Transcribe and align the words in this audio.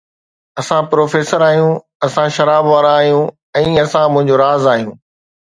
اسان 0.61 0.83
پروفيسر 0.91 1.39
آهيون، 1.49 1.75
اسان 2.07 2.29
شراب 2.37 2.65
وارا 2.71 2.95
آهيون، 3.01 3.31
۽ 3.63 3.77
اسان 3.85 4.07
منهنجو 4.15 4.41
راز 4.47 4.63
آهيون 4.75 4.99